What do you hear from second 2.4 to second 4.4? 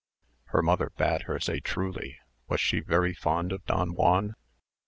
was she very fond of Don Juan?